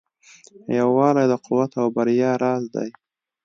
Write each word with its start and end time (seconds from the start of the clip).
یووالی 0.77 1.25
د 1.31 1.33
قوت 1.45 1.71
او 1.81 1.87
بریا 1.95 2.31
راز 2.43 2.63
دی. 2.75 2.89